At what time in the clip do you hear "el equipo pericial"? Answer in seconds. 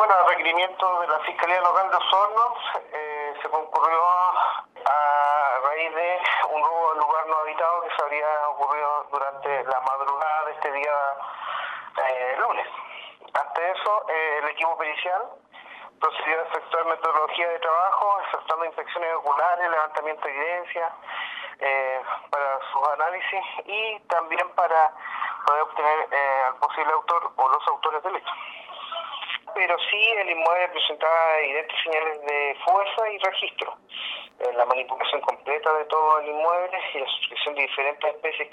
14.42-15.22